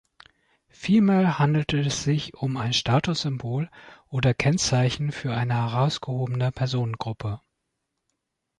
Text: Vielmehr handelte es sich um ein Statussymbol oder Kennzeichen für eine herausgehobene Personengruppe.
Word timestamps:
Vielmehr 0.69 1.37
handelte 1.37 1.79
es 1.79 2.01
sich 2.01 2.33
um 2.33 2.57
ein 2.57 2.73
Statussymbol 2.73 3.69
oder 4.09 4.33
Kennzeichen 4.33 5.11
für 5.11 5.31
eine 5.35 5.53
herausgehobene 5.53 6.51
Personengruppe. 6.51 7.39